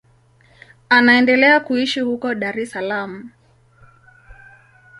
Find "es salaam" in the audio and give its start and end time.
2.59-3.31